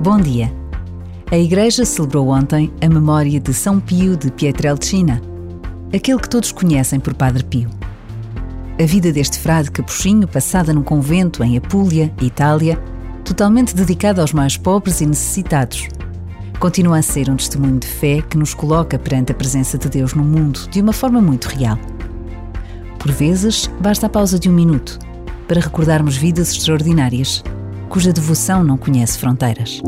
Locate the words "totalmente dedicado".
13.24-14.20